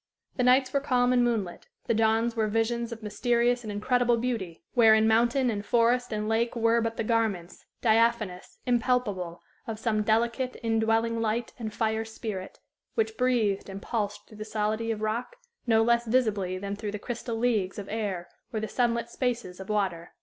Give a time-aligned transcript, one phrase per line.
[0.35, 4.63] The nights were calm and moonlit; the dawns were visions of mysterious and incredible beauty,
[4.73, 10.57] wherein mountain and forest and lake were but the garments, diaphanous, impalpable, of some delicate,
[10.63, 12.57] indwelling light and fire spirit,
[12.95, 15.35] which breathed and pulsed through the solidity of rock,
[15.67, 19.69] no less visibly than through the crystal leagues of air or the sunlit spaces of
[19.69, 20.13] water.